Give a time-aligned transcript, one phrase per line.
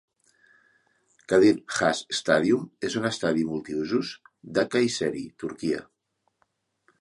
[1.33, 4.15] Kadir Has Stadium és un estadi multiusos
[4.57, 5.85] de Kayseri (Turquia).